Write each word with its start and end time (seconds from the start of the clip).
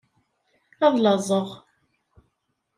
Ad 0.85 0.93
llaẓeɣ. 1.01 1.47